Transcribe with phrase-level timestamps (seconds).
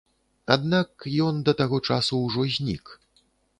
[0.55, 2.85] Аднак ён да таго часу ўжо знік.